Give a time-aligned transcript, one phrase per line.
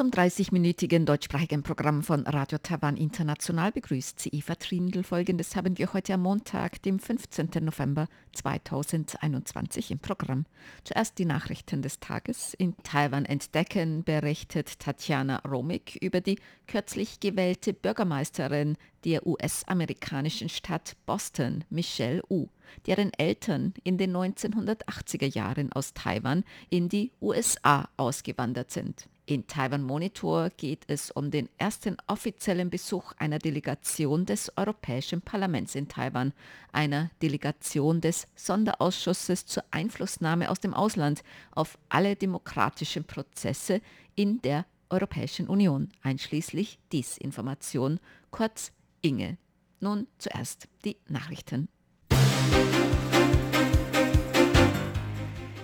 [0.00, 5.02] Zum 30-minütigen deutschsprachigen Programm von Radio Taiwan International begrüßt sie Eva Trindl.
[5.02, 7.50] Folgendes haben wir heute am Montag, dem 15.
[7.60, 10.46] November 2021 im Programm.
[10.84, 12.54] Zuerst die Nachrichten des Tages.
[12.54, 21.64] In Taiwan entdecken berichtet Tatjana Romig über die kürzlich gewählte Bürgermeisterin der US-amerikanischen Stadt Boston,
[21.68, 22.48] Michelle Wu,
[22.86, 29.06] deren Eltern in den 1980er Jahren aus Taiwan in die USA ausgewandert sind.
[29.30, 35.76] In Taiwan Monitor geht es um den ersten offiziellen Besuch einer Delegation des Europäischen Parlaments
[35.76, 36.32] in Taiwan,
[36.72, 43.80] einer Delegation des Sonderausschusses zur Einflussnahme aus dem Ausland auf alle demokratischen Prozesse
[44.16, 48.00] in der Europäischen Union, einschließlich Disinformation,
[48.32, 49.38] kurz Inge.
[49.78, 51.68] Nun zuerst die Nachrichten.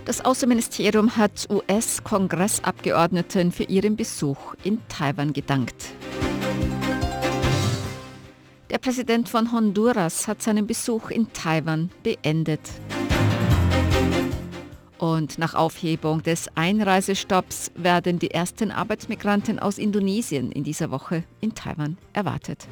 [0.07, 5.87] Das Außenministerium hat US-Kongressabgeordneten für ihren Besuch in Taiwan gedankt.
[8.69, 12.61] Der Präsident von Honduras hat seinen Besuch in Taiwan beendet.
[14.97, 21.53] Und nach Aufhebung des Einreisestopps werden die ersten Arbeitsmigranten aus Indonesien in dieser Woche in
[21.53, 22.65] Taiwan erwartet.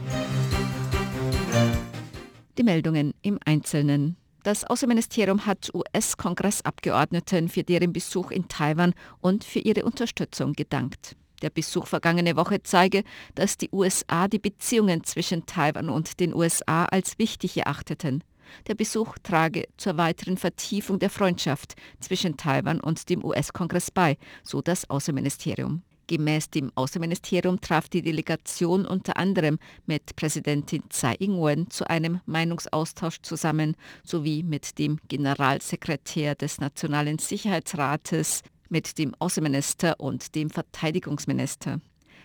[2.57, 4.15] Die Meldungen im Einzelnen.
[4.45, 11.15] Das Außenministerium hat US-Kongressabgeordneten für deren Besuch in Taiwan und für ihre Unterstützung gedankt.
[11.41, 16.85] Der Besuch vergangene Woche zeige, dass die USA die Beziehungen zwischen Taiwan und den USA
[16.85, 18.23] als wichtig erachteten.
[18.67, 24.61] Der Besuch trage zur weiteren Vertiefung der Freundschaft zwischen Taiwan und dem US-Kongress bei, so
[24.61, 25.81] das Außenministerium.
[26.07, 33.21] Gemäß dem Außenministerium traf die Delegation unter anderem mit Präsidentin Tsai Ing-wen zu einem Meinungsaustausch
[33.21, 41.79] zusammen sowie mit dem Generalsekretär des Nationalen Sicherheitsrates, mit dem Außenminister und dem Verteidigungsminister.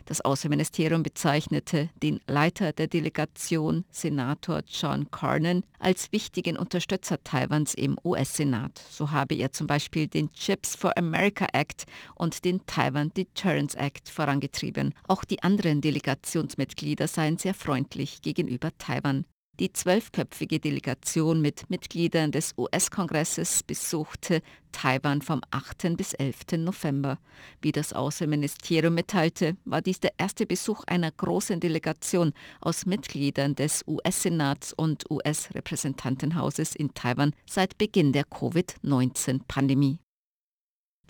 [0.04, 7.96] Das Außenministerium bezeichnete den Leiter der Delegation, Senator John Cornyn, als wichtigen Unterstützer Taiwans im
[8.04, 8.82] US-Senat.
[8.90, 11.84] So habe er zum Beispiel den Chips for America Act
[12.14, 14.94] und den Taiwan Deterrence Act vorangetrieben.
[15.06, 19.24] Auch die anderen Delegationsmitglieder seien sehr freundlich gegenüber Taiwan.
[19.60, 24.40] Die zwölfköpfige Delegation mit Mitgliedern des US-Kongresses besuchte
[24.72, 25.98] Taiwan vom 8.
[25.98, 26.52] bis 11.
[26.56, 27.18] November.
[27.60, 32.32] Wie das Außenministerium mitteilte, war dies der erste Besuch einer großen Delegation
[32.62, 39.98] aus Mitgliedern des US-Senats und US-Repräsentantenhauses in Taiwan seit Beginn der Covid-19-Pandemie.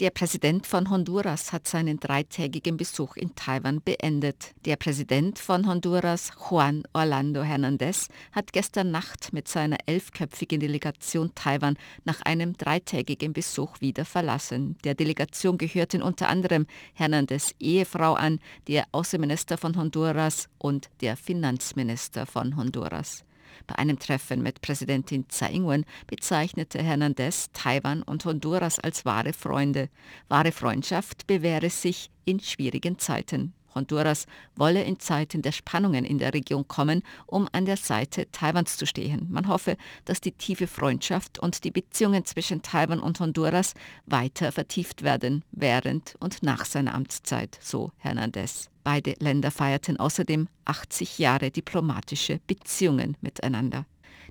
[0.01, 4.55] Der Präsident von Honduras hat seinen dreitägigen Besuch in Taiwan beendet.
[4.65, 11.77] Der Präsident von Honduras, Juan Orlando Hernández, hat gestern Nacht mit seiner elfköpfigen Delegation Taiwan
[12.07, 14.79] nach einem dreitägigen Besuch wieder verlassen.
[14.85, 16.67] Der Delegation gehörten unter anderem
[16.99, 18.39] Hernández Ehefrau an,
[18.69, 23.27] der Außenminister von Honduras und der Finanzminister von Honduras.
[23.67, 29.89] Bei einem Treffen mit Präsidentin Tsai Ing-wen bezeichnete Hernandez Taiwan und Honduras als wahre Freunde.
[30.29, 33.55] Wahre Freundschaft bewähre sich in schwierigen Zeiten.
[33.75, 34.27] Honduras
[34.57, 38.87] wolle in Zeiten der Spannungen in der Region kommen, um an der Seite Taiwans zu
[38.87, 39.27] stehen.
[39.31, 43.75] Man hoffe, dass die tiefe Freundschaft und die Beziehungen zwischen Taiwan und Honduras
[44.07, 48.71] weiter vertieft werden, während und nach seiner Amtszeit, so Hernandez.
[48.83, 53.85] Beide Länder feierten außerdem 80 Jahre diplomatische Beziehungen miteinander.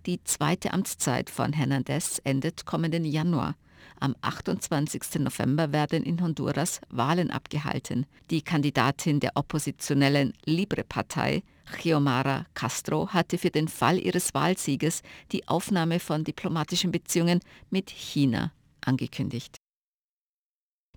[0.06, 3.56] Die zweite Amtszeit von Hernandez endet kommenden Januar.
[4.00, 5.20] Am 28.
[5.20, 8.06] November werden in Honduras Wahlen abgehalten.
[8.30, 15.02] Die Kandidatin der oppositionellen Libre-Partei, Xiomara Castro, hatte für den Fall ihres Wahlsieges
[15.32, 17.40] die Aufnahme von diplomatischen Beziehungen
[17.70, 18.52] mit China
[18.82, 19.58] angekündigt.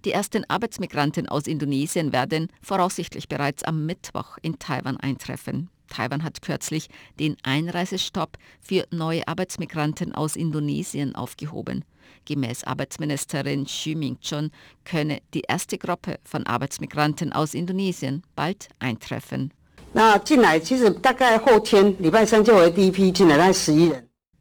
[0.04, 5.70] Die ersten Arbeitsmigranten aus Indonesien werden voraussichtlich bereits am Mittwoch in Taiwan eintreffen.
[5.88, 6.88] Taiwan hat kürzlich
[7.20, 11.84] den Einreisestopp für neue Arbeitsmigranten aus Indonesien aufgehoben.
[12.24, 14.50] Gemäß Arbeitsministerin Xu Ming-chun
[14.84, 19.52] könne die erste Gruppe von Arbeitsmigranten aus Indonesien bald eintreffen.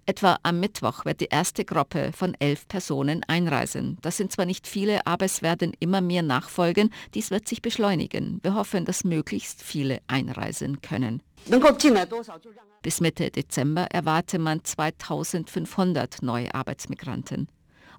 [0.05, 3.97] Etwa am Mittwoch wird die erste Gruppe von elf Personen einreisen.
[4.01, 6.91] Das sind zwar nicht viele, aber es werden immer mehr nachfolgen.
[7.13, 8.39] Dies wird sich beschleunigen.
[8.41, 11.21] Wir hoffen, dass möglichst viele einreisen können.
[12.81, 17.47] Bis Mitte Dezember erwarte man 2500 neue Arbeitsmigranten.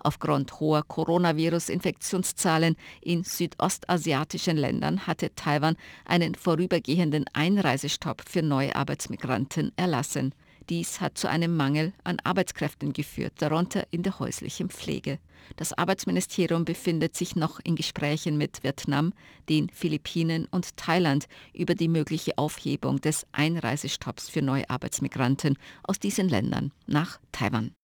[0.05, 10.35] Aufgrund hoher Coronavirus-Infektionszahlen in südostasiatischen Ländern hatte Taiwan einen vorübergehenden Einreisestopp für neue Arbeitsmigranten erlassen.
[10.69, 15.19] Dies hat zu einem Mangel an Arbeitskräften geführt, darunter in der häuslichen Pflege.
[15.57, 19.13] Das Arbeitsministerium befindet sich noch in Gesprächen mit Vietnam,
[19.49, 26.29] den Philippinen und Thailand über die mögliche Aufhebung des Einreisestopps für neue Arbeitsmigranten aus diesen
[26.29, 27.75] Ländern nach Taiwan.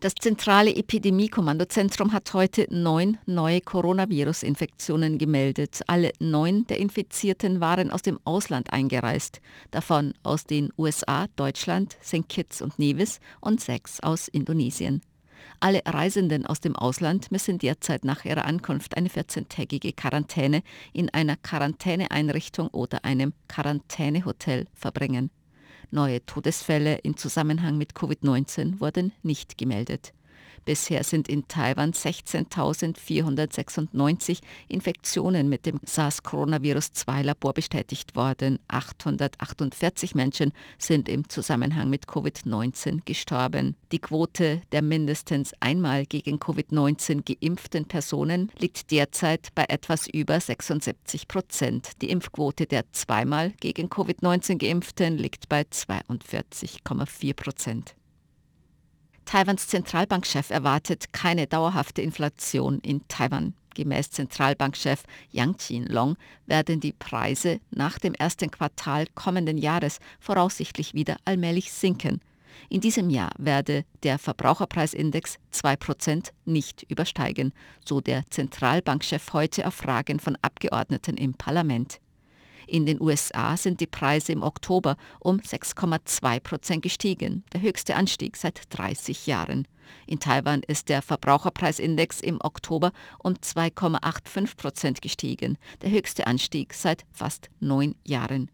[0.00, 5.82] Das zentrale Epidemie-Kommandozentrum hat heute neun neue Coronavirus-Infektionen gemeldet.
[5.88, 12.26] Alle neun der Infizierten waren aus dem Ausland eingereist, davon aus den USA, Deutschland, St.
[12.30, 15.02] Kitts und Nevis und sechs aus Indonesien.
[15.60, 20.62] Alle Reisenden aus dem Ausland müssen derzeit nach ihrer Ankunft eine 14-tägige Quarantäne
[20.94, 25.30] in einer Quarantäneeinrichtung oder einem Quarantänehotel verbringen.
[25.90, 30.12] Neue Todesfälle im Zusammenhang mit Covid-19 wurden nicht gemeldet.
[30.64, 38.58] Bisher sind in Taiwan 16.496 Infektionen mit dem SARS-Coronavirus-2-Labor bestätigt worden.
[38.68, 43.74] 848 Menschen sind im Zusammenhang mit Covid-19 gestorben.
[43.92, 51.28] Die Quote der mindestens einmal gegen Covid-19 geimpften Personen liegt derzeit bei etwas über 76
[51.28, 51.90] Prozent.
[52.02, 57.94] Die Impfquote der zweimal gegen Covid-19 geimpften liegt bei 42,4 Prozent.
[59.30, 63.54] Taiwans Zentralbankchef erwartet keine dauerhafte Inflation in Taiwan.
[63.76, 66.16] Gemäß Zentralbankchef Yang Qinlong
[66.46, 72.20] werden die Preise nach dem ersten Quartal kommenden Jahres voraussichtlich wieder allmählich sinken.
[72.70, 77.52] In diesem Jahr werde der Verbraucherpreisindex 2% nicht übersteigen,
[77.84, 82.00] so der Zentralbankchef heute auf Fragen von Abgeordneten im Parlament.
[82.66, 88.36] In den USA sind die Preise im Oktober um 6,2 Prozent gestiegen, der höchste Anstieg
[88.36, 89.66] seit 30 Jahren.
[90.06, 97.04] In Taiwan ist der Verbraucherpreisindex im Oktober um 2,85 Prozent gestiegen, der höchste Anstieg seit
[97.10, 98.50] fast neun Jahren.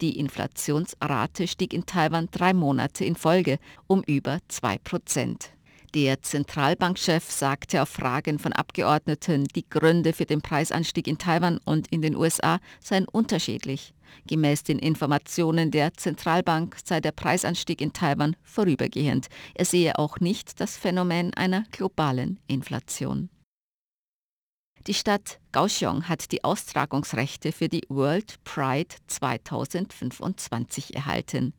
[0.00, 5.52] Die Inflationsrate stieg in Taiwan drei Monate in Folge um über 2 Prozent.
[5.94, 11.88] Der Zentralbankchef sagte auf Fragen von Abgeordneten, die Gründe für den Preisanstieg in Taiwan und
[11.88, 13.92] in den USA seien unterschiedlich.
[14.28, 19.26] Gemäß den Informationen der Zentralbank sei der Preisanstieg in Taiwan vorübergehend.
[19.54, 23.28] Er sehe auch nicht das Phänomen einer globalen Inflation.
[24.86, 31.52] Die Stadt Kaohsiung hat die Austragungsrechte für die World Pride 2025 erhalten.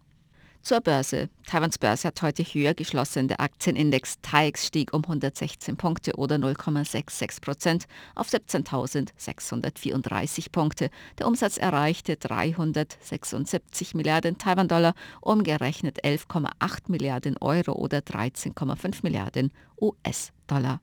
[0.61, 1.29] Zur Börse.
[1.47, 3.29] Taiwans Börse hat heute höher geschlossen.
[3.29, 10.89] Der Aktienindex TAIX stieg um 116 Punkte oder 0,66 Prozent auf 17.634 Punkte.
[11.17, 16.49] Der Umsatz erreichte 376 Milliarden Taiwan-Dollar, umgerechnet 11,8
[16.87, 20.81] Milliarden Euro oder 13,5 Milliarden US-Dollar.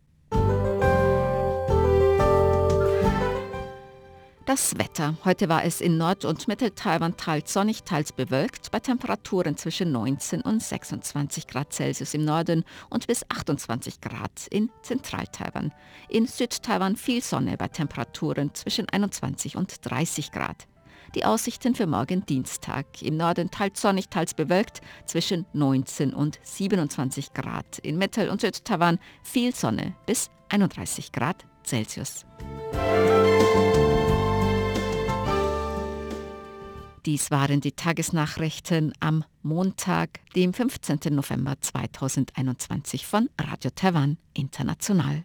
[4.47, 5.17] Das Wetter.
[5.25, 10.41] Heute war es in Nord- und Mittel-Taiwan teils sonnig, teils bewölkt, bei Temperaturen zwischen 19
[10.41, 15.75] und 26 Grad Celsius im Norden und bis 28 Grad in Zentral-Taiwan.
[16.09, 20.69] In Süd-Taiwan viel Sonne bei Temperaturen zwischen 21 und 30 Grad.
[21.17, 23.03] Die Aussichten für morgen Dienstag.
[23.03, 27.81] Im Norden teils sonnig, teils bewölkt, zwischen 19 und 27 Grad.
[27.81, 32.25] In Mittel- und Süd-Taiwan viel Sonne bis 31 Grad Celsius.
[37.07, 41.15] Dies waren die Tagesnachrichten am Montag, dem 15.
[41.15, 45.25] November 2021 von Radio Taiwan International.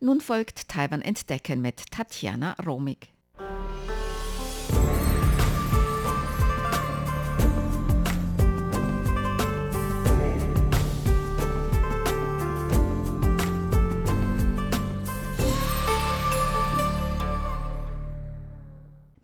[0.00, 3.13] Nun folgt Taiwan Entdecken mit Tatjana Romig.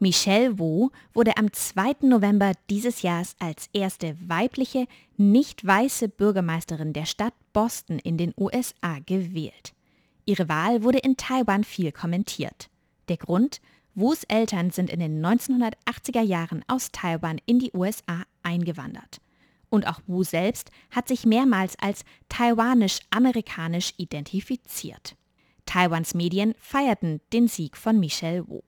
[0.02, 2.07] Michelle Wu wurde am 2.
[2.07, 4.87] November dieses Jahres als erste weibliche,
[5.19, 9.75] nicht weiße Bürgermeisterin der Stadt Boston in den USA gewählt.
[10.25, 12.71] Ihre Wahl wurde in Taiwan viel kommentiert.
[13.11, 13.61] Der Grund?
[13.95, 19.21] Wus Eltern sind in den 1980er Jahren aus Taiwan in die USA eingewandert.
[19.69, 25.14] Und auch Wu selbst hat sich mehrmals als taiwanisch-amerikanisch identifiziert.
[25.66, 28.62] Taiwans Medien feierten den Sieg von Michelle Wu.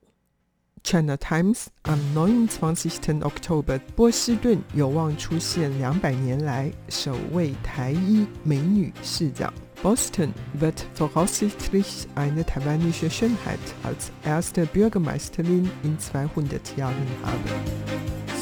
[0.82, 3.22] China Times am 29.
[3.22, 9.52] Oktober，波士顿有望出现两百年来首位台裔美女市长。
[9.82, 17.42] Boston wird voraussichtlich eine taiwanische Schönheit als erste Bürgermeisterin in 200 Jahren haben.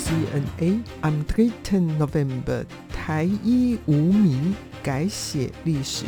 [0.06, 1.80] CNA am 3.
[1.98, 6.05] November 台裔无名 改写历史。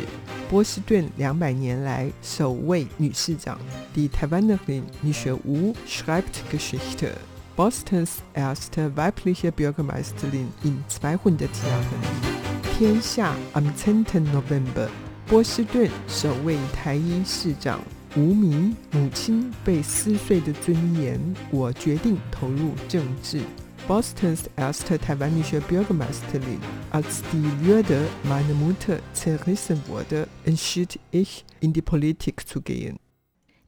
[0.48, 3.58] 波士顿两百年来首位女市长
[3.94, 7.12] ，Die Taiwanerin Michelle Wu schreibt Geschichte.
[7.56, 12.76] Bostons erste weibliche Bürgermeisterin in 200 Jahren.
[12.76, 14.04] 天下 am 10.
[14.32, 14.88] November
[15.26, 17.80] 波士顿首位台裔市长
[18.16, 21.18] 吴明母亲被撕碎的尊严，
[21.50, 23.40] 我决定投入政治。
[23.86, 26.58] Bostons erste taiwanische Bürgermeisterin.
[26.90, 32.98] Als die Würde meiner Mutter zerrissen wurde, entschied ich, in die Politik zu gehen.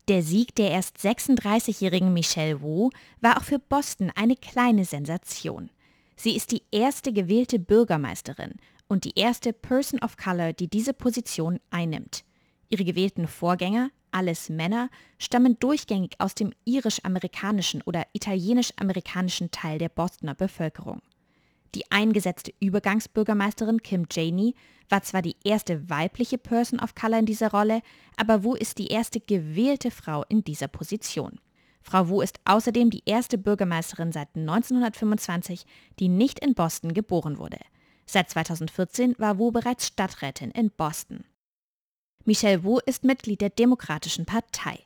[0.08, 5.68] Der Sieg der erst 36-jährigen Michelle Wu war auch für Boston eine kleine Sensation.
[6.16, 8.54] Sie ist die erste gewählte Bürgermeisterin
[8.88, 12.24] und die erste Person of Color, die diese Position einnimmt.
[12.70, 20.34] Ihre gewählten Vorgänger, alles Männer, stammen durchgängig aus dem irisch-amerikanischen oder italienisch-amerikanischen Teil der Bostoner
[20.34, 21.02] Bevölkerung.
[21.74, 24.54] Die eingesetzte Übergangsbürgermeisterin Kim Janey
[24.88, 27.82] war zwar die erste weibliche Person of Color in dieser Rolle,
[28.16, 31.38] aber Wu ist die erste gewählte Frau in dieser Position.
[31.82, 35.66] Frau Wu ist außerdem die erste Bürgermeisterin seit 1925,
[35.98, 37.58] die nicht in Boston geboren wurde.
[38.06, 41.24] Seit 2014 war Wu bereits Stadträtin in Boston.
[42.28, 44.80] Michelle Wu ist Mitglied der Demokratischen Partei.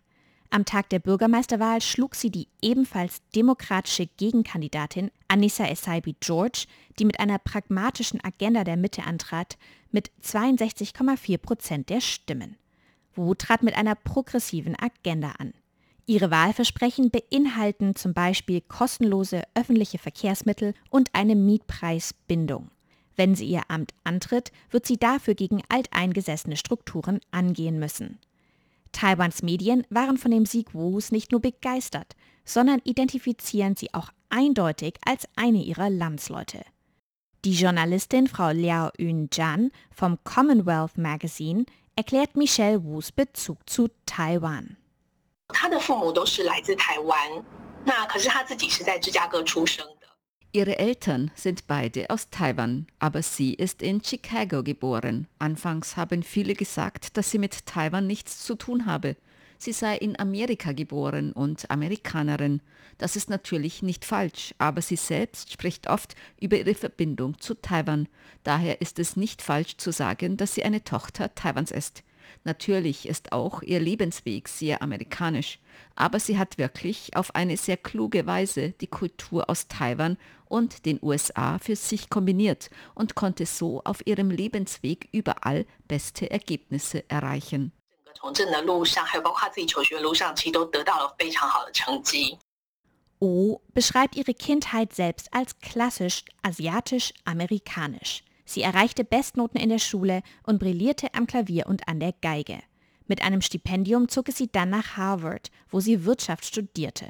[0.50, 6.66] Am Tag der Bürgermeisterwahl schlug sie die ebenfalls demokratische Gegenkandidatin Anissa Essaibi George,
[6.98, 9.56] die mit einer pragmatischen Agenda der Mitte antrat,
[9.90, 12.58] mit 62,4 Prozent der Stimmen.
[13.14, 15.54] Wu trat mit einer progressiven Agenda an.
[16.04, 22.70] Ihre Wahlversprechen beinhalten zum Beispiel kostenlose öffentliche Verkehrsmittel und eine Mietpreisbindung.
[23.20, 28.18] Wenn sie ihr Amt antritt, wird sie dafür gegen alteingesessene Strukturen angehen müssen.
[28.92, 34.94] Taiwans Medien waren von dem Sieg Wus nicht nur begeistert, sondern identifizieren sie auch eindeutig
[35.04, 36.64] als eine ihrer Landsleute.
[37.44, 44.78] Die Journalistin Frau Liao Yun-Jan vom Commonwealth Magazine erklärt Michelle Wus Bezug zu Taiwan.
[50.52, 55.28] Ihre Eltern sind beide aus Taiwan, aber sie ist in Chicago geboren.
[55.38, 59.16] Anfangs haben viele gesagt, dass sie mit Taiwan nichts zu tun habe.
[59.58, 62.62] Sie sei in Amerika geboren und Amerikanerin.
[62.98, 68.08] Das ist natürlich nicht falsch, aber sie selbst spricht oft über ihre Verbindung zu Taiwan.
[68.42, 72.02] Daher ist es nicht falsch zu sagen, dass sie eine Tochter Taiwans ist.
[72.44, 75.58] Natürlich ist auch ihr Lebensweg sehr amerikanisch,
[75.94, 80.16] aber sie hat wirklich auf eine sehr kluge Weise die Kultur aus Taiwan
[80.46, 87.08] und den USA für sich kombiniert und konnte so auf ihrem Lebensweg überall beste Ergebnisse
[87.10, 87.72] erreichen.
[93.20, 98.24] O beschreibt ihre Kindheit selbst als klassisch asiatisch-amerikanisch.
[98.50, 102.58] Sie erreichte Bestnoten in der Schule und brillierte am Klavier und an der Geige.
[103.06, 107.06] Mit einem Stipendium zog es sie dann nach Harvard, wo sie Wirtschaft studierte.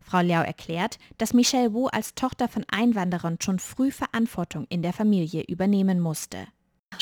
[0.00, 4.92] Frau Liao erklärt, dass Michelle Wu als Tochter von Einwanderern schon früh Verantwortung in der
[4.92, 6.46] Familie übernehmen musste.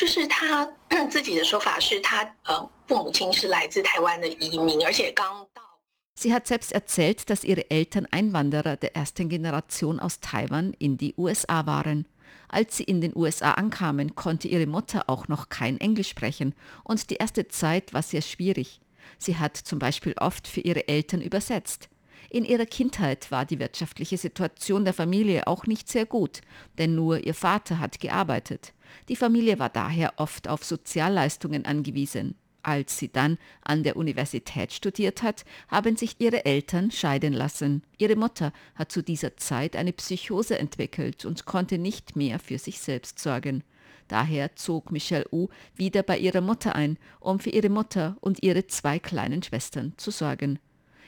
[6.16, 11.14] Sie hat selbst erzählt, dass ihre Eltern Einwanderer der ersten Generation aus Taiwan in die
[11.18, 12.06] USA waren.
[12.48, 17.10] Als sie in den USA ankamen, konnte ihre Mutter auch noch kein Englisch sprechen und
[17.10, 18.80] die erste Zeit war sehr schwierig.
[19.18, 21.88] Sie hat zum Beispiel oft für ihre Eltern übersetzt.
[22.30, 26.40] In ihrer Kindheit war die wirtschaftliche Situation der Familie auch nicht sehr gut,
[26.78, 28.72] denn nur ihr Vater hat gearbeitet.
[29.08, 32.34] Die Familie war daher oft auf Sozialleistungen angewiesen.
[32.64, 37.82] Als sie dann an der Universität studiert hat, haben sich ihre Eltern scheiden lassen.
[37.98, 42.80] Ihre Mutter hat zu dieser Zeit eine Psychose entwickelt und konnte nicht mehr für sich
[42.80, 43.62] selbst sorgen.
[44.08, 48.66] Daher zog Michelle Wu wieder bei ihrer Mutter ein, um für ihre Mutter und ihre
[48.66, 50.58] zwei kleinen Schwestern zu sorgen.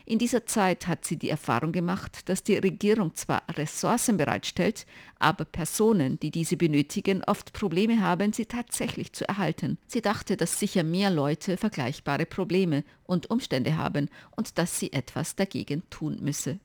[0.06, 4.86] In dieser Zeit hat sie die Erfahrung gemacht, dass die Regierung zwar Ressourcen bereitstellt,
[5.20, 9.77] aber Personen, die diese benötigen, oft Probleme haben, sie tatsächlich zu erhalten.
[9.88, 15.36] Sie dachte, dass sicher mehr Leute vergleichbare Probleme und Umstände haben und dass sie etwas
[15.36, 16.60] dagegen tun müsse.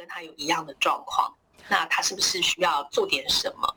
[0.00, 1.30] 跟他有一样的状况，
[1.68, 3.76] 那他是不是需要做点什么？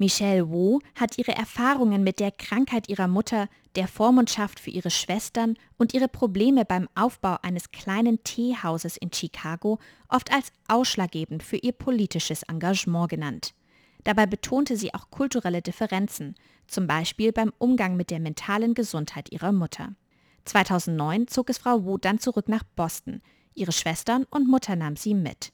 [0.00, 5.58] Michelle Wu hat ihre Erfahrungen mit der Krankheit ihrer Mutter, der Vormundschaft für ihre Schwestern
[5.76, 9.78] und ihre Probleme beim Aufbau eines kleinen Teehauses in Chicago
[10.08, 13.52] oft als ausschlaggebend für ihr politisches Engagement genannt.
[14.04, 16.34] Dabei betonte sie auch kulturelle Differenzen,
[16.66, 19.94] zum Beispiel beim Umgang mit der mentalen Gesundheit ihrer Mutter.
[20.46, 23.20] 2009 zog es Frau Wu dann zurück nach Boston.
[23.52, 25.52] Ihre Schwestern und Mutter nahm sie mit.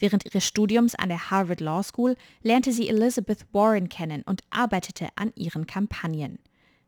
[0.00, 5.08] Während ihres Studiums an der Harvard Law School lernte sie Elizabeth Warren kennen und arbeitete
[5.14, 6.38] an ihren Kampagnen.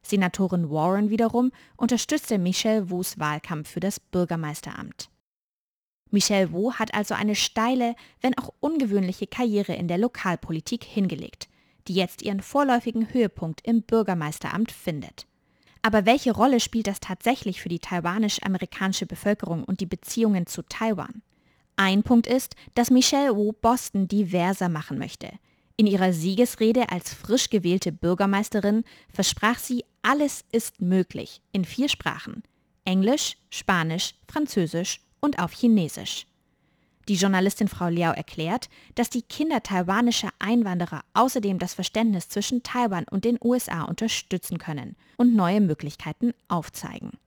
[0.03, 5.11] Senatorin Warren wiederum unterstützte Michelle Wus Wahlkampf für das Bürgermeisteramt.
[6.11, 11.49] Michelle Wu hat also eine steile, wenn auch ungewöhnliche Karriere in der Lokalpolitik hingelegt,
[11.89, 15.27] die jetzt ihren vorläufigen Höhepunkt im Bürgermeisteramt findet.
[15.83, 21.23] Aber welche Rolle spielt das tatsächlich für die taiwanisch-amerikanische Bevölkerung und die Beziehungen zu Taiwan?
[21.77, 25.31] Ein Punkt ist, dass Michelle Wu Boston diverser machen möchte.
[25.77, 32.43] In ihrer Siegesrede als frisch gewählte Bürgermeisterin versprach sie, alles ist möglich in vier Sprachen.
[32.85, 36.27] Englisch, Spanisch, Französisch und auf Chinesisch.
[37.09, 43.05] Die Journalistin Frau Liao erklärt, dass die Kinder taiwanischer Einwanderer außerdem das Verständnis zwischen Taiwan
[43.11, 47.19] und den USA unterstützen können und neue Möglichkeiten aufzeigen.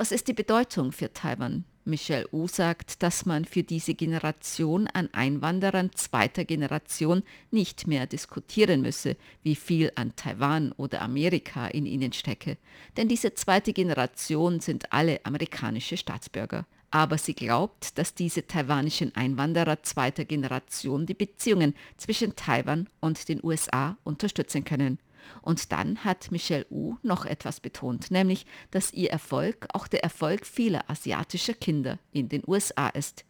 [0.00, 1.66] Was ist die Bedeutung für Taiwan?
[1.84, 8.80] Michelle U sagt, dass man für diese Generation an Einwanderern zweiter Generation nicht mehr diskutieren
[8.80, 12.56] müsse, wie viel an Taiwan oder Amerika in ihnen stecke.
[12.96, 16.64] Denn diese zweite Generation sind alle amerikanische Staatsbürger.
[16.90, 23.44] Aber sie glaubt, dass diese taiwanischen Einwanderer zweiter Generation die Beziehungen zwischen Taiwan und den
[23.44, 24.98] USA unterstützen können.
[25.42, 30.46] Und dann hat Michelle Wu noch etwas betont, nämlich, dass ihr Erfolg auch der Erfolg
[30.46, 33.24] vieler asiatischer Kinder in den USA ist.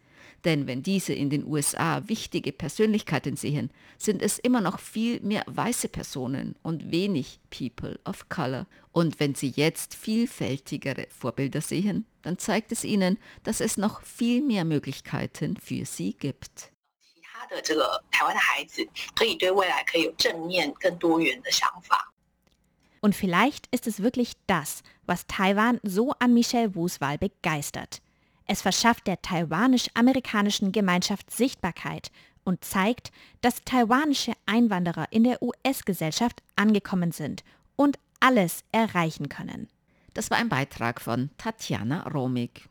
[0.44, 5.44] Denn wenn diese in den USA wichtige Persönlichkeiten sehen, sind es immer noch viel mehr
[5.46, 8.66] weiße Personen und wenig People of Color.
[8.92, 14.42] Und wenn sie jetzt vielfältigere Vorbilder sehen, dann zeigt es ihnen, dass es noch viel
[14.42, 16.72] mehr Möglichkeiten für sie gibt.
[17.39, 18.85] 其他的这个台湾的孩子
[19.15, 22.11] 可以对未来可以有正面、更多元的想法。
[22.99, 28.01] Und vielleicht ist es wirklich das, was Taiwan so an Michelle Wus Wahl begeistert.
[28.47, 32.11] Es verschafft der taiwanisch-amerikanischen Gemeinschaft Sichtbarkeit
[32.43, 33.11] und zeigt,
[33.41, 37.43] dass taiwanische Einwanderer in der US-Gesellschaft angekommen sind
[37.75, 39.69] und alles erreichen können.
[40.13, 42.67] Das war ein Beitrag von Tatjana Romig.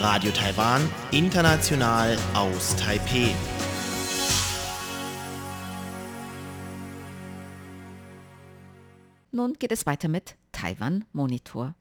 [0.00, 3.34] Radio Taiwan, international aus Taipeh.
[9.32, 11.74] Nun geht es weiter mit Taiwan Monitor.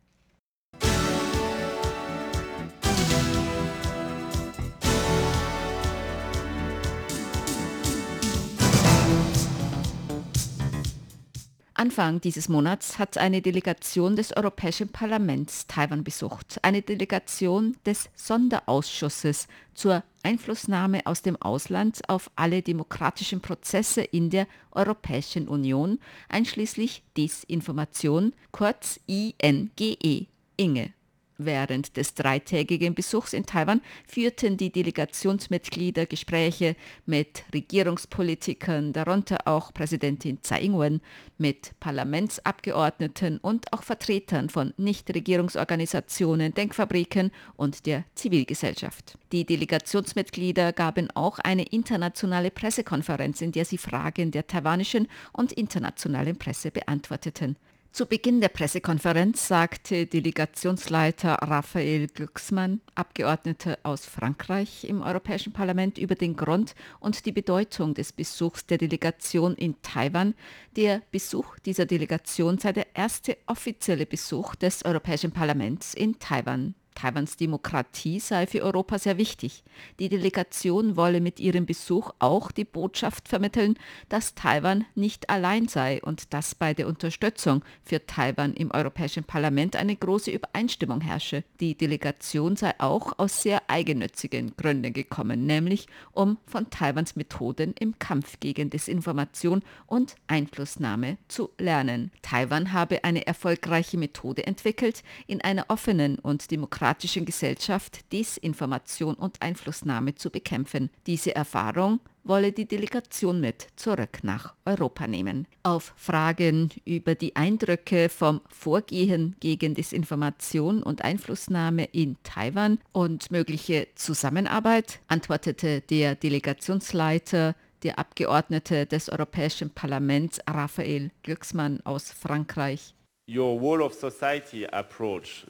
[11.80, 16.58] Anfang dieses Monats hat eine Delegation des Europäischen Parlaments Taiwan besucht.
[16.64, 24.48] Eine Delegation des Sonderausschusses zur Einflussnahme aus dem Ausland auf alle demokratischen Prozesse in der
[24.72, 30.26] Europäischen Union, einschließlich Desinformation, kurz INGE,
[30.58, 30.97] Inge.
[31.40, 40.42] Während des dreitägigen Besuchs in Taiwan führten die Delegationsmitglieder Gespräche mit Regierungspolitikern, darunter auch Präsidentin
[40.42, 41.02] Tsai Ing-wen,
[41.38, 49.18] mit Parlamentsabgeordneten und auch Vertretern von Nichtregierungsorganisationen, Denkfabriken und der Zivilgesellschaft.
[49.32, 56.38] Die Delegationsmitglieder gaben auch eine internationale Pressekonferenz, in der sie Fragen der taiwanischen und internationalen
[56.38, 57.58] Presse beantworteten.
[57.98, 66.14] Zu Beginn der Pressekonferenz sagte Delegationsleiter Raphael Glücksmann, Abgeordneter aus Frankreich im Europäischen Parlament, über
[66.14, 70.36] den Grund und die Bedeutung des Besuchs der Delegation in Taiwan.
[70.76, 76.76] Der Besuch dieser Delegation sei der erste offizielle Besuch des Europäischen Parlaments in Taiwan.
[76.98, 79.64] Taiwans Demokratie sei für Europa sehr wichtig.
[80.00, 83.78] Die Delegation wolle mit ihrem Besuch auch die Botschaft vermitteln,
[84.10, 89.76] dass Taiwan nicht allein sei und dass bei der Unterstützung für Taiwan im Europäischen Parlament
[89.76, 91.44] eine große Übereinstimmung herrsche.
[91.60, 98.00] Die Delegation sei auch aus sehr eigennützigen Gründen gekommen, nämlich um von Taiwans Methoden im
[98.00, 102.12] Kampf gegen Desinformation und Einflussnahme zu lernen.
[102.24, 106.87] Taiwan habe eine erfolgreiche Methode entwickelt, in einer offenen und demokratischen
[107.26, 110.90] Gesellschaft Desinformation und Einflussnahme zu bekämpfen.
[111.06, 115.48] Diese Erfahrung wolle die Delegation mit zurück nach Europa nehmen.
[115.64, 123.88] Auf Fragen über die Eindrücke vom Vorgehen gegen Desinformation und Einflussnahme in Taiwan und mögliche
[123.96, 132.94] Zusammenarbeit antwortete der Delegationsleiter der Abgeordnete des Europäischen Parlaments Raphael Glücksmann aus Frankreich.
[133.30, 135.46] Your whole of society approach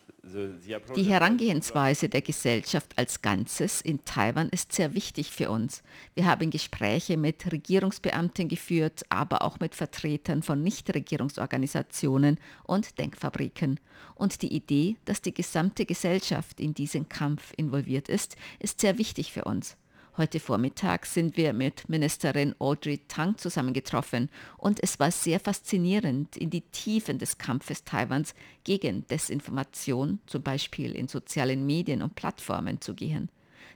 [0.95, 5.83] die Herangehensweise der Gesellschaft als Ganzes in Taiwan ist sehr wichtig für uns.
[6.15, 13.79] Wir haben Gespräche mit Regierungsbeamten geführt, aber auch mit Vertretern von Nichtregierungsorganisationen und Denkfabriken.
[14.15, 19.31] Und die Idee, dass die gesamte Gesellschaft in diesen Kampf involviert ist, ist sehr wichtig
[19.31, 19.77] für uns.
[20.17, 26.49] Heute Vormittag sind wir mit Ministerin Audrey Tang zusammengetroffen und es war sehr faszinierend, in
[26.49, 32.95] die Tiefen des Kampfes Taiwans gegen Desinformation, zum Beispiel in sozialen Medien und Plattformen, zu
[32.95, 33.29] gehen.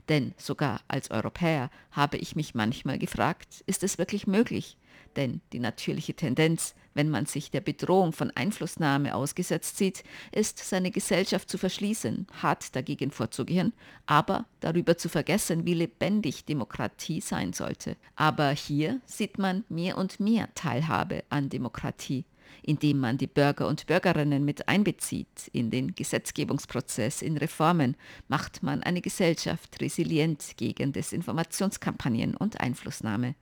[0.08, 4.76] Denn sogar als Europäer habe ich mich manchmal gefragt, ist es wirklich möglich,
[5.16, 10.90] denn die natürliche Tendenz, wenn man sich der Bedrohung von Einflussnahme ausgesetzt sieht, ist, seine
[10.90, 13.72] Gesellschaft zu verschließen, hart dagegen vorzugehen,
[14.06, 17.96] aber darüber zu vergessen, wie lebendig Demokratie sein sollte.
[18.16, 22.24] Aber hier sieht man mehr und mehr Teilhabe an Demokratie
[22.62, 27.96] indem man die Bürger und Bürgerinnen mit einbezieht in den Gesetzgebungsprozess, in Reformen,
[28.28, 33.34] macht man eine Gesellschaft resilient gegen Desinformationskampagnen und Einflussnahme.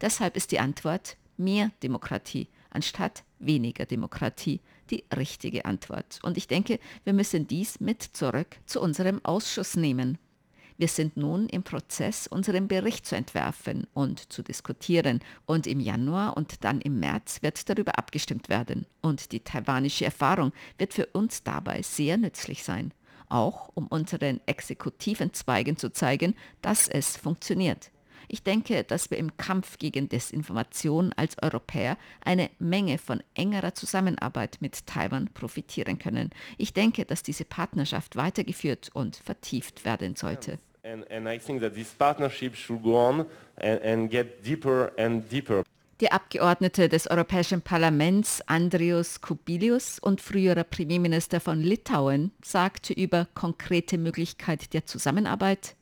[0.00, 6.18] Deshalb ist die Antwort mehr Demokratie anstatt weniger Demokratie die richtige Antwort.
[6.22, 10.18] Und ich denke, wir müssen dies mit zurück zu unserem Ausschuss nehmen.
[10.82, 15.20] Wir sind nun im Prozess, unseren Bericht zu entwerfen und zu diskutieren.
[15.46, 18.86] Und im Januar und dann im März wird darüber abgestimmt werden.
[19.00, 22.92] Und die taiwanische Erfahrung wird für uns dabei sehr nützlich sein.
[23.28, 27.92] Auch um unseren exekutiven Zweigen zu zeigen, dass es funktioniert.
[28.26, 34.56] Ich denke, dass wir im Kampf gegen Desinformation als Europäer eine Menge von engerer Zusammenarbeit
[34.58, 36.30] mit Taiwan profitieren können.
[36.58, 40.58] Ich denke, dass diese Partnerschaft weitergeführt und vertieft werden sollte.
[40.84, 45.22] And, and I think that this partnership should go on and, and get deeper and
[45.30, 45.62] deeper.
[46.00, 53.96] Der Abgeordnete des Europäischen Parlaments Andrius Kubilius und früherer Premierminister von Litauen sagte über konkrete
[53.96, 55.76] Möglichkeit der Zusammenarbeit.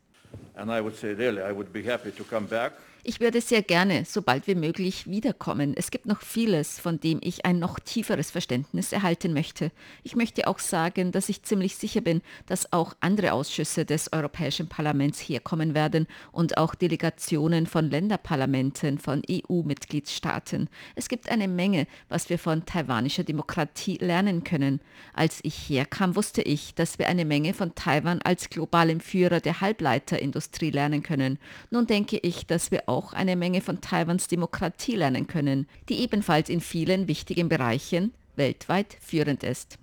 [0.55, 3.63] And I would say really, I would be happy to come back ich würde sehr
[3.63, 5.75] gerne, sobald wie möglich, wiederkommen.
[5.77, 9.73] Es gibt noch vieles, von dem ich ein noch tieferes Verständnis erhalten möchte.
[10.03, 14.69] Ich möchte auch sagen, dass ich ziemlich sicher bin, dass auch andere Ausschüsse des Europäischen
[14.69, 20.69] Parlaments herkommen werden und auch Delegationen von Länderparlamenten, von EU-Mitgliedstaaten.
[20.95, 24.81] Es gibt eine Menge, was wir von taiwanischer Demokratie lernen können.
[25.15, 29.61] Als ich herkam, wusste ich, dass wir eine Menge von Taiwan als globalem Führer der
[29.61, 31.39] Halbleiterindustrie lernen können.
[31.71, 36.49] Nun denke ich, dass wir auch eine Menge von Taiwans Demokratie lernen können, die ebenfalls
[36.49, 39.79] in vielen wichtigen Bereichen weltweit führend ist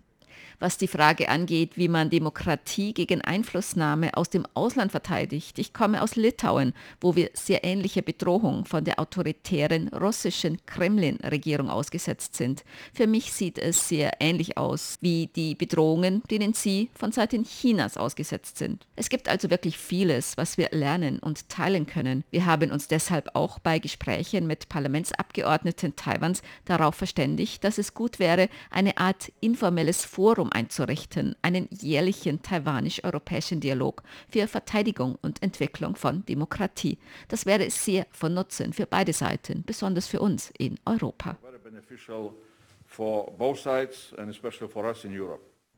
[0.60, 5.60] was die Frage angeht, wie man Demokratie gegen Einflussnahme aus dem Ausland verteidigt.
[5.60, 12.36] Ich komme aus Litauen, wo wir sehr ähnliche Bedrohung von der autoritären russischen Kremlin-Regierung ausgesetzt
[12.36, 12.63] sind.
[12.93, 17.98] Für mich sieht es sehr ähnlich aus wie die Bedrohungen, denen Sie von Seiten Chinas
[17.98, 18.88] ausgesetzt sind.
[18.96, 22.24] Es gibt also wirklich vieles, was wir lernen und teilen können.
[22.32, 28.20] Wir haben uns deshalb auch bei Gesprächen mit Parlamentsabgeordneten Taiwans darauf verständigt, dass es gut
[28.20, 35.96] wäre, eine Art informelles Forum Forum einzurichten, einen jährlichen taiwanisch-europäischen Dialog für Verteidigung und Entwicklung
[35.96, 36.98] von Demokratie.
[37.28, 41.38] Das wäre sehr von Nutzen für beide Seiten, besonders für uns in Europa.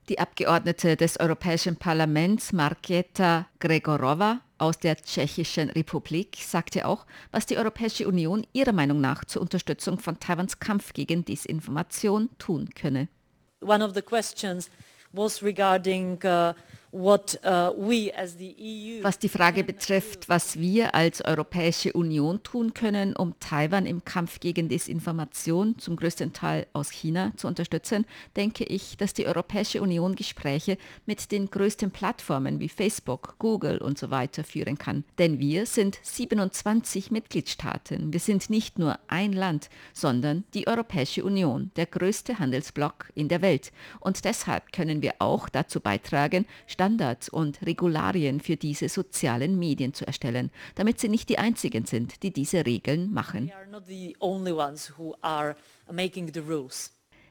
[0.10, 7.58] Die Abgeordnete des Europäischen Parlaments Marketa Gregorova aus der Tschechischen Republik sagte auch, was die
[7.58, 13.08] Europäische Union ihrer Meinung nach zur Unterstützung von Taiwans Kampf gegen Desinformation tun könne.
[13.62, 14.70] One of the questions
[15.14, 16.54] was regarding uh,
[16.92, 23.86] uh, EU was die Frage betrifft, was wir als Europäische Union tun können, um Taiwan
[23.86, 29.28] im Kampf gegen Desinformation, zum größten Teil aus China, zu unterstützen, denke ich, dass die
[29.28, 35.04] Europäische Union Gespräche mit den größten Plattformen wie Facebook, Google und so weiter führen kann.
[35.18, 38.12] Denn wir sind 27 Mitgliedstaaten.
[38.14, 43.42] Wir sind nicht nur ein Land, sondern die Europäische Union, der größte Handelsblock in der
[43.42, 43.72] Welt.
[44.00, 46.46] Und deshalb können wir auch dazu beitragen,
[46.80, 52.24] Standards und Regularien für diese sozialen Medien zu erstellen, damit sie nicht die einzigen sind,
[52.24, 53.52] die diese Regeln machen.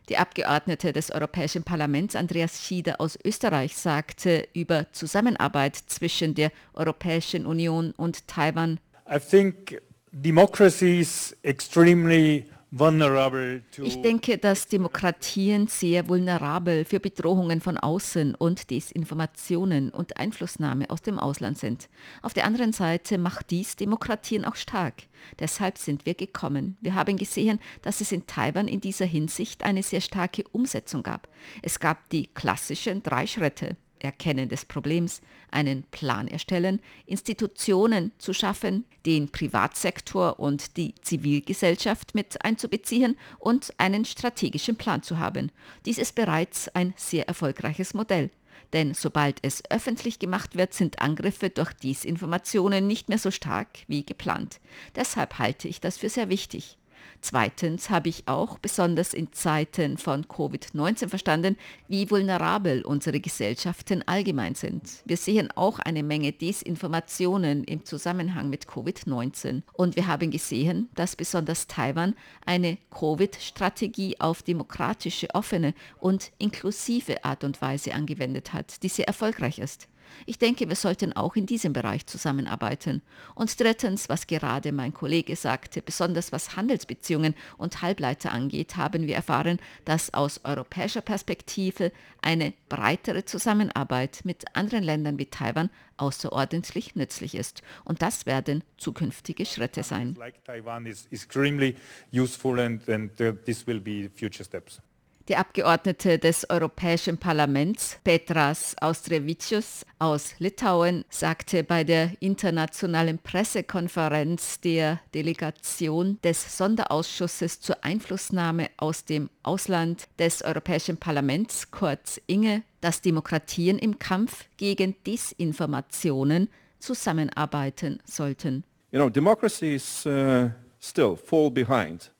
[0.08, 7.46] Die Abgeordnete des Europäischen Parlaments Andreas Schieder aus Österreich sagte über Zusammenarbeit zwischen der Europäischen
[7.46, 8.78] Union und Taiwan.
[9.10, 9.80] I think
[10.12, 19.88] democracy is extremely ich denke, dass Demokratien sehr vulnerabel für Bedrohungen von außen und Desinformationen
[19.88, 21.88] und Einflussnahme aus dem Ausland sind.
[22.20, 25.04] Auf der anderen Seite macht dies Demokratien auch stark.
[25.38, 26.76] Deshalb sind wir gekommen.
[26.82, 31.26] Wir haben gesehen, dass es in Taiwan in dieser Hinsicht eine sehr starke Umsetzung gab.
[31.62, 33.76] Es gab die klassischen drei Schritte.
[34.00, 42.44] Erkennen des Problems, einen Plan erstellen, Institutionen zu schaffen, den Privatsektor und die Zivilgesellschaft mit
[42.44, 45.50] einzubeziehen und einen strategischen Plan zu haben.
[45.86, 48.30] Dies ist bereits ein sehr erfolgreiches Modell.
[48.72, 54.04] Denn sobald es öffentlich gemacht wird, sind Angriffe durch Desinformationen nicht mehr so stark wie
[54.04, 54.60] geplant.
[54.94, 56.76] Deshalb halte ich das für sehr wichtig.
[57.20, 61.56] Zweitens habe ich auch besonders in Zeiten von Covid-19 verstanden,
[61.88, 65.02] wie vulnerabel unsere Gesellschaften allgemein sind.
[65.04, 69.62] Wir sehen auch eine Menge Desinformationen im Zusammenhang mit Covid-19.
[69.72, 72.14] Und wir haben gesehen, dass besonders Taiwan
[72.46, 79.58] eine Covid-Strategie auf demokratische, offene und inklusive Art und Weise angewendet hat, die sehr erfolgreich
[79.58, 79.88] ist.
[80.26, 83.02] Ich denke, wir sollten auch in diesem Bereich zusammenarbeiten.
[83.34, 89.16] Und drittens, was gerade mein Kollege sagte, besonders was Handelsbeziehungen und Halbleiter angeht, haben wir
[89.16, 91.92] erfahren, dass aus europäischer Perspektive
[92.22, 97.62] eine breitere Zusammenarbeit mit anderen Ländern wie Taiwan außerordentlich nützlich ist.
[97.84, 100.14] Und das werden zukünftige Schritte sein.
[100.18, 101.76] Like Taiwan is extremely
[102.12, 104.80] useful and, and uh, this will be future steps.
[105.28, 115.00] Die Abgeordnete des Europäischen Parlaments, Petras Austrevicius aus Litauen, sagte bei der internationalen Pressekonferenz der
[115.14, 123.78] Delegation des Sonderausschusses zur Einflussnahme aus dem Ausland des Europäischen Parlaments, kurz Inge, dass Demokratien
[123.78, 128.64] im Kampf gegen Desinformationen zusammenarbeiten sollten.
[128.92, 130.48] You know, democracies uh,
[130.80, 132.10] still fall behind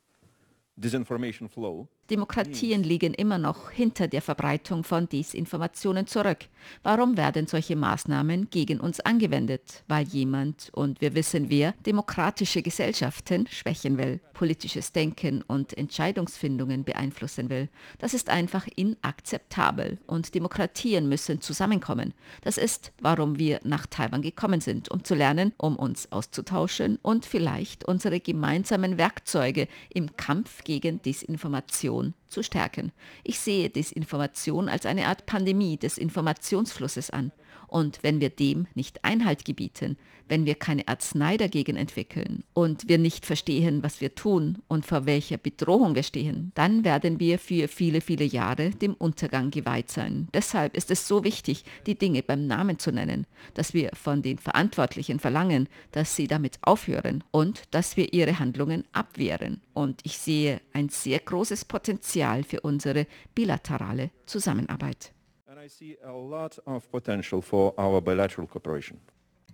[0.76, 1.88] disinformation flow.
[2.10, 6.38] Demokratien liegen immer noch hinter der Verbreitung von Desinformationen zurück.
[6.82, 9.84] Warum werden solche Maßnahmen gegen uns angewendet?
[9.88, 17.50] Weil jemand, und wir wissen wer, demokratische Gesellschaften schwächen will, politisches Denken und Entscheidungsfindungen beeinflussen
[17.50, 17.68] will.
[17.98, 22.14] Das ist einfach inakzeptabel und Demokratien müssen zusammenkommen.
[22.40, 27.26] Das ist, warum wir nach Taiwan gekommen sind, um zu lernen, um uns auszutauschen und
[27.26, 32.92] vielleicht unsere gemeinsamen Werkzeuge im Kampf gegen Desinformation Information zu stärken.
[33.24, 37.32] Ich sehe Desinformation als eine Art Pandemie des Informationsflusses an.
[37.68, 42.98] Und wenn wir dem nicht Einhalt gebieten, wenn wir keine Arznei dagegen entwickeln und wir
[42.98, 47.68] nicht verstehen, was wir tun und vor welcher Bedrohung wir stehen, dann werden wir für
[47.68, 50.28] viele, viele Jahre dem Untergang geweiht sein.
[50.34, 54.38] Deshalb ist es so wichtig, die Dinge beim Namen zu nennen, dass wir von den
[54.38, 59.60] Verantwortlichen verlangen, dass sie damit aufhören und dass wir ihre Handlungen abwehren.
[59.74, 61.98] Und ich sehe ein sehr großes Potenzial
[62.44, 65.12] für unsere bilaterale Zusammenarbeit.
[65.46, 68.98] And I see a lot of potential for our bilateral cooperation.